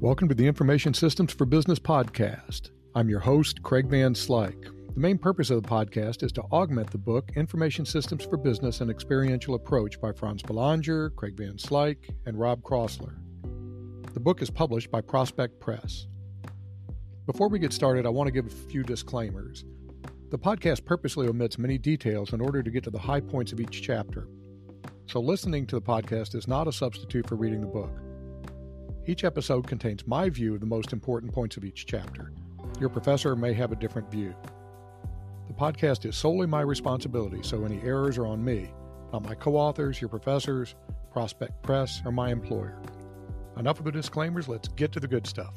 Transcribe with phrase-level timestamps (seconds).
[0.00, 2.70] Welcome to the Information Systems for Business podcast.
[2.94, 4.70] I'm your host, Craig Van Slyke.
[4.94, 8.80] The main purpose of the podcast is to augment the book Information Systems for Business
[8.80, 13.16] An Experiential Approach by France Belanger, Craig Van Slyke, and Rob Crossler.
[14.14, 16.06] The book is published by Prospect Press.
[17.26, 19.64] Before we get started, I want to give a few disclaimers.
[20.30, 23.58] The podcast purposely omits many details in order to get to the high points of
[23.58, 24.28] each chapter.
[25.06, 27.90] So, listening to the podcast is not a substitute for reading the book.
[29.08, 32.30] Each episode contains my view of the most important points of each chapter.
[32.78, 34.34] Your professor may have a different view.
[35.46, 38.70] The podcast is solely my responsibility, so any errors are on me,
[39.10, 40.74] not my co authors, your professors,
[41.10, 42.82] Prospect Press, or my employer.
[43.56, 45.54] Enough of the disclaimers, let's get to the good stuff.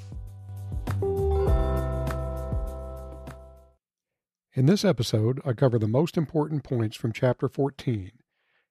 [4.54, 8.14] In this episode, I cover the most important points from Chapter 14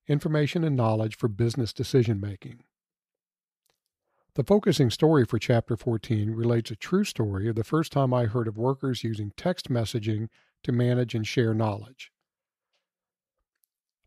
[0.08, 2.62] Information and Knowledge for Business Decision Making.
[4.40, 8.24] The focusing story for Chapter 14 relates a true story of the first time I
[8.24, 10.28] heard of workers using text messaging
[10.62, 12.10] to manage and share knowledge.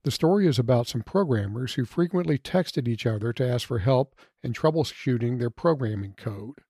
[0.01, 4.15] The story is about some programmers who frequently texted each other to ask for help
[4.41, 6.61] in troubleshooting their programming code.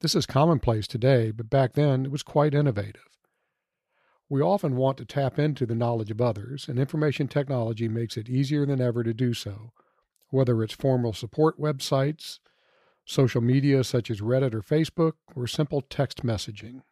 [0.00, 3.20] This is commonplace today, but back then it was quite innovative.
[4.28, 8.28] We often want to tap into the knowledge of others, and information technology makes it
[8.28, 9.70] easier than ever to do so
[10.34, 12.40] whether it's formal support websites,
[13.04, 16.82] social media such as Reddit or Facebook, or simple text messaging.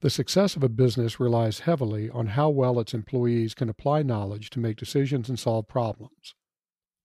[0.00, 4.50] The success of a business relies heavily on how well its employees can apply knowledge
[4.50, 6.34] to make decisions and solve problems.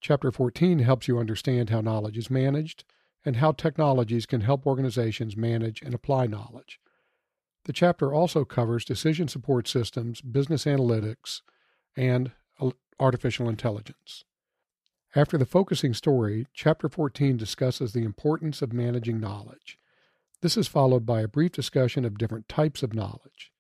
[0.01, 2.83] Chapter 14 helps you understand how knowledge is managed
[3.25, 6.79] and how technologies can help organizations manage and apply knowledge.
[7.65, 11.41] The chapter also covers decision support systems, business analytics,
[11.95, 12.31] and
[12.99, 14.23] artificial intelligence.
[15.15, 19.79] After the focusing story, Chapter 14 discusses the importance of managing knowledge.
[20.41, 23.51] This is followed by a brief discussion of different types of knowledge.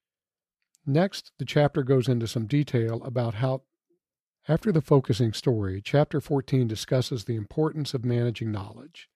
[0.85, 3.63] Next, the chapter goes into some detail about how.
[4.47, 9.09] After the focusing story, Chapter 14 discusses the importance of managing knowledge.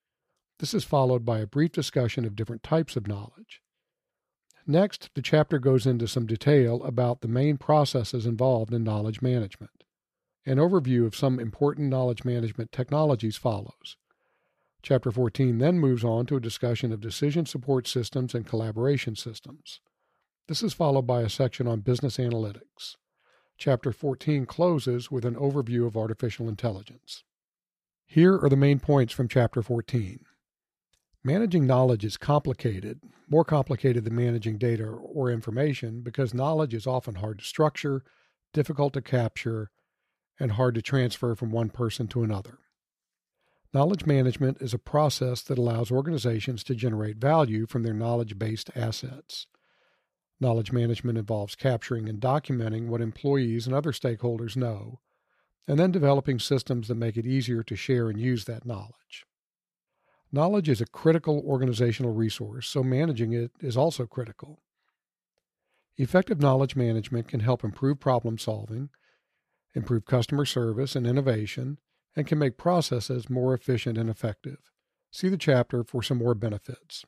[0.60, 3.62] This is followed by a brief discussion of different types of knowledge.
[4.66, 9.83] Next, the chapter goes into some detail about the main processes involved in knowledge management.
[10.46, 13.96] An overview of some important knowledge management technologies follows.
[14.82, 19.80] Chapter 14 then moves on to a discussion of decision support systems and collaboration systems.
[20.48, 22.98] This is followed by a section on business analytics.
[23.58, 27.24] Chapter 14 closes with an overview of artificial intelligence.
[28.06, 30.20] Here are the main points from Chapter 14.
[31.24, 33.00] Managing knowledge is complicated,
[33.30, 38.04] more complicated than managing data or information, because knowledge is often hard to structure,
[38.52, 39.72] difficult to capture,
[40.40, 42.60] and hard to transfer from one person to another.
[43.74, 48.70] Knowledge management is a process that allows organizations to generate value from their knowledge based
[48.76, 49.48] assets.
[50.40, 55.00] Knowledge management involves capturing and documenting what employees and other stakeholders know,
[55.68, 59.26] and then developing systems that make it easier to share and use that knowledge.
[60.32, 64.62] Knowledge is a critical organizational resource, so managing it is also critical.
[65.96, 68.90] Effective knowledge management can help improve problem solving,
[69.76, 71.80] improve customer service and innovation,
[72.16, 74.58] and can make processes more efficient and effective.
[75.12, 77.06] See the chapter for some more benefits.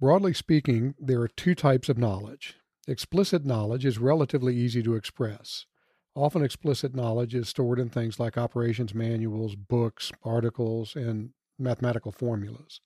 [0.00, 2.56] Broadly speaking, there are two types of knowledge.
[2.88, 5.66] Explicit knowledge is relatively easy to express.
[6.14, 12.80] Often, explicit knowledge is stored in things like operations manuals, books, articles, and mathematical formulas.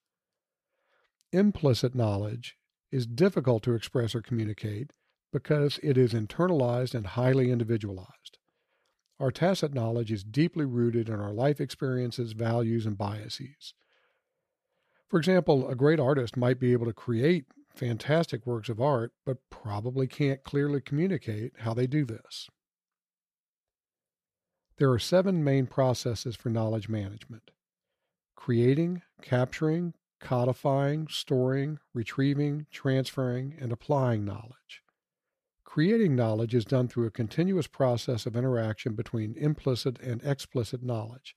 [1.33, 2.57] Implicit knowledge
[2.93, 4.93] is difficult to express or communicate
[5.33, 8.39] because it is internalized and highly individualized.
[9.21, 13.75] Our tacit knowledge is deeply rooted in our life experiences, values, and biases.
[15.09, 17.45] For example, a great artist might be able to create
[17.75, 22.49] fantastic works of art, but probably can't clearly communicate how they do this.
[24.77, 27.51] There are seven main processes for knowledge management
[28.37, 34.83] creating, capturing, codifying, storing, retrieving, transferring, and applying knowledge.
[35.75, 41.35] Creating knowledge is done through a continuous process of interaction between implicit and explicit knowledge.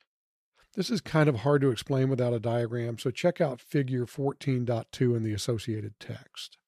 [0.76, 5.18] This is kind of hard to explain without a diagram, so check out figure 14.2
[5.18, 6.60] in the associated text.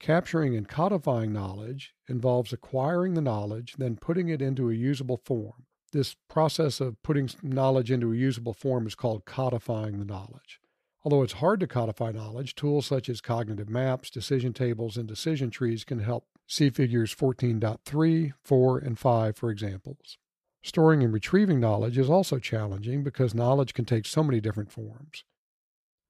[0.00, 5.66] Capturing and codifying knowledge involves acquiring the knowledge, then putting it into a usable form.
[5.92, 10.60] This process of putting knowledge into a usable form is called codifying the knowledge.
[11.04, 15.50] Although it's hard to codify knowledge, tools such as cognitive maps, decision tables, and decision
[15.50, 20.16] trees can help See figures 14.3, 4, and 5 for examples.
[20.62, 25.24] Storing and retrieving knowledge is also challenging because knowledge can take so many different forms.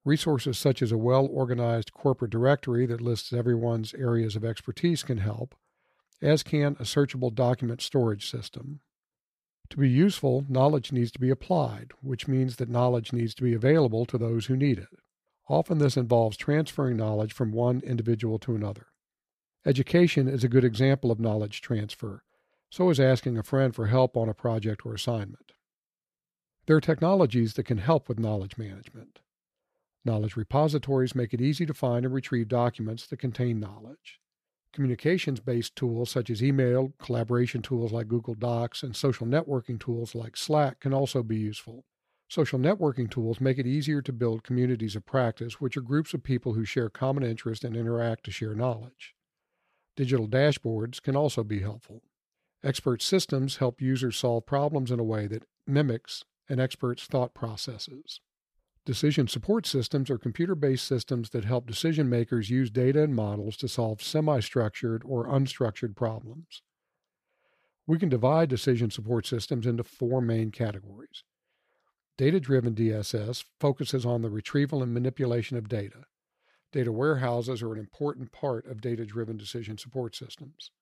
[0.04, 5.18] Resources such as a well organized corporate directory that lists everyone's areas of expertise can
[5.18, 5.54] help,
[6.22, 8.80] as can a searchable document storage system.
[9.70, 13.54] To be useful, knowledge needs to be applied, which means that knowledge needs to be
[13.54, 14.88] available to those who need it.
[15.48, 18.86] Often this involves transferring knowledge from one individual to another.
[19.66, 22.22] Education is a good example of knowledge transfer,
[22.70, 25.54] so is asking a friend for help on a project or assignment.
[26.66, 29.18] There are technologies that can help with knowledge management.
[30.04, 34.20] Knowledge repositories make it easy to find and retrieve documents that contain knowledge.
[34.72, 40.14] Communications based tools such as email, collaboration tools like Google Docs, and social networking tools
[40.14, 41.84] like Slack can also be useful.
[42.28, 46.22] Social networking tools make it easier to build communities of practice, which are groups of
[46.22, 49.15] people who share common interests and interact to share knowledge.
[49.96, 52.02] Digital dashboards can also be helpful.
[52.62, 58.20] Expert systems help users solve problems in a way that mimics an expert's thought processes.
[58.84, 63.56] Decision support systems are computer based systems that help decision makers use data and models
[63.56, 66.62] to solve semi structured or unstructured problems.
[67.86, 71.24] We can divide decision support systems into four main categories.
[72.18, 76.04] Data driven DSS focuses on the retrieval and manipulation of data.
[76.76, 80.72] Data warehouses are an important part of data driven decision support systems.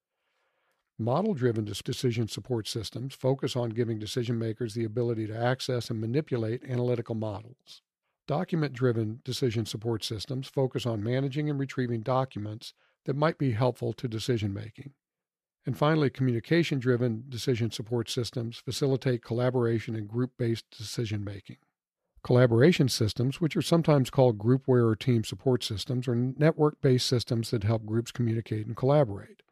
[0.99, 6.00] Model driven decision support systems focus on giving decision makers the ability to access and
[6.00, 7.81] manipulate analytical models.
[8.26, 12.75] Document driven decision support systems focus on managing and retrieving documents
[13.05, 14.94] that might be helpful to decision making.
[15.64, 21.58] And finally, communication driven decision support systems facilitate collaboration and group based decision making.
[22.25, 27.50] Collaboration systems, which are sometimes called groupware or team support systems, are network based systems
[27.50, 29.43] that help groups communicate and collaborate.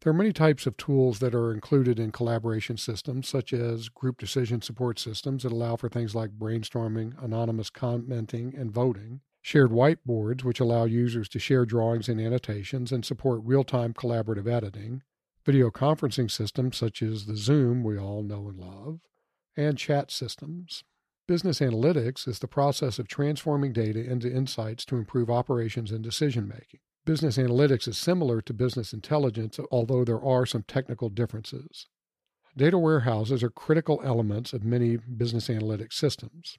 [0.00, 4.16] There are many types of tools that are included in collaboration systems, such as group
[4.16, 10.42] decision support systems that allow for things like brainstorming, anonymous commenting, and voting, shared whiteboards,
[10.42, 15.02] which allow users to share drawings and annotations and support real time collaborative editing,
[15.44, 19.00] video conferencing systems such as the Zoom we all know and love,
[19.54, 20.82] and chat systems.
[21.28, 26.48] Business analytics is the process of transforming data into insights to improve operations and decision
[26.48, 26.80] making.
[27.04, 31.86] Business analytics is similar to business intelligence, although there are some technical differences.
[32.56, 36.56] Data warehouses are critical elements of many business analytics systems.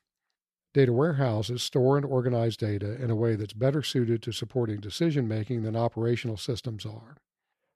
[0.75, 5.27] Data warehouses store and organize data in a way that's better suited to supporting decision
[5.27, 7.17] making than operational systems are.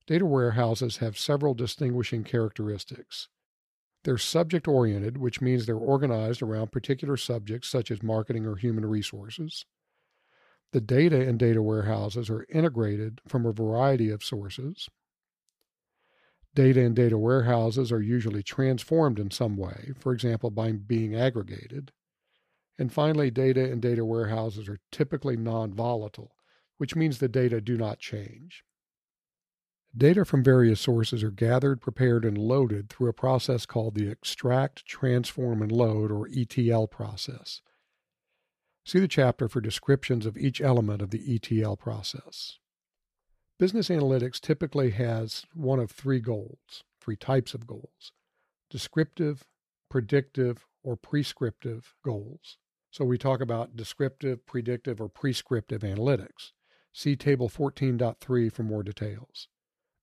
[0.05, 3.29] Data warehouses have several distinguishing characteristics.
[4.03, 8.85] They're subject oriented, which means they're organized around particular subjects such as marketing or human
[8.85, 9.65] resources.
[10.73, 14.89] The data in data warehouses are integrated from a variety of sources.
[16.55, 21.91] Data in data warehouses are usually transformed in some way, for example, by being aggregated.
[22.77, 26.35] And finally, data in data warehouses are typically non volatile,
[26.77, 28.63] which means the data do not change.
[29.95, 34.85] Data from various sources are gathered, prepared, and loaded through a process called the extract,
[34.87, 37.61] transform, and load, or ETL process.
[38.83, 42.57] See the chapter for descriptions of each element of the ETL process.
[43.59, 48.11] Business analytics typically has one of three goals, three types of goals
[48.71, 49.43] descriptive,
[49.89, 52.57] predictive, or prescriptive goals.
[52.89, 56.51] So we talk about descriptive, predictive, or prescriptive analytics.
[56.91, 59.47] See Table 14.3 for more details.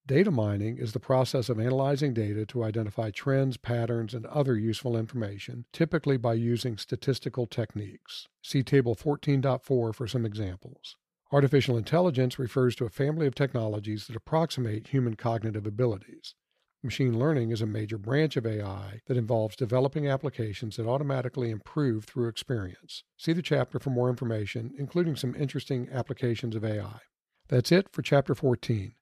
[0.07, 4.97] Data mining is the process of analyzing data to identify trends, patterns, and other useful
[4.97, 8.27] information, typically by using statistical techniques.
[8.43, 10.97] See Table 14.4 for some examples.
[11.33, 16.35] Artificial intelligence refers to a family of technologies that approximate human cognitive abilities.
[16.83, 22.05] Machine learning is a major branch of AI that involves developing applications that automatically improve
[22.05, 23.05] through experience.
[23.17, 27.01] See the chapter for more information, including some interesting applications of AI.
[27.49, 28.95] That's it for Chapter 14.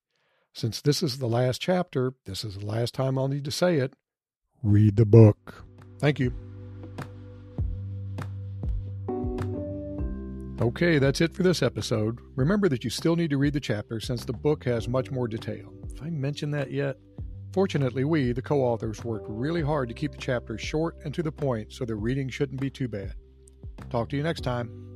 [0.54, 3.76] Since this is the last chapter, this is the last time I'll need to say
[3.76, 3.94] it.
[4.62, 5.64] Read the book.
[6.00, 6.32] Thank you.
[10.60, 12.18] Okay, that's it for this episode.
[12.34, 15.28] Remember that you still need to read the chapter since the book has much more
[15.28, 15.72] detail.
[15.94, 16.96] If I mentioned that yet?
[17.52, 21.22] Fortunately, we, the co authors, worked really hard to keep the chapters short and to
[21.22, 23.14] the point so the reading shouldn't be too bad.
[23.88, 24.88] Talk to you next time.